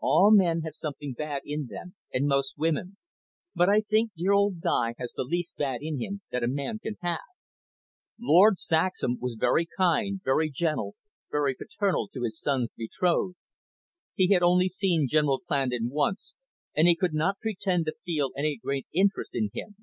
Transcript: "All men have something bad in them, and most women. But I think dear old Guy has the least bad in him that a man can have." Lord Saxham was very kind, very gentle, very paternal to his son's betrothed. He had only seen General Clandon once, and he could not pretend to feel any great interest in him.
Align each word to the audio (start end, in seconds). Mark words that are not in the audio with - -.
"All 0.00 0.30
men 0.30 0.60
have 0.60 0.74
something 0.74 1.14
bad 1.14 1.40
in 1.46 1.68
them, 1.70 1.94
and 2.12 2.26
most 2.28 2.58
women. 2.58 2.98
But 3.54 3.70
I 3.70 3.80
think 3.80 4.10
dear 4.14 4.32
old 4.32 4.60
Guy 4.60 4.94
has 4.98 5.14
the 5.14 5.22
least 5.24 5.56
bad 5.56 5.80
in 5.80 5.98
him 5.98 6.20
that 6.30 6.42
a 6.44 6.48
man 6.48 6.80
can 6.80 6.96
have." 7.00 7.22
Lord 8.20 8.58
Saxham 8.58 9.16
was 9.18 9.38
very 9.40 9.66
kind, 9.78 10.20
very 10.22 10.50
gentle, 10.50 10.96
very 11.30 11.54
paternal 11.54 12.08
to 12.08 12.24
his 12.24 12.38
son's 12.38 12.68
betrothed. 12.76 13.38
He 14.14 14.34
had 14.34 14.42
only 14.42 14.68
seen 14.68 15.08
General 15.08 15.40
Clandon 15.40 15.88
once, 15.88 16.34
and 16.76 16.86
he 16.86 16.94
could 16.94 17.14
not 17.14 17.38
pretend 17.40 17.86
to 17.86 17.94
feel 18.04 18.32
any 18.36 18.58
great 18.62 18.86
interest 18.92 19.34
in 19.34 19.48
him. 19.54 19.76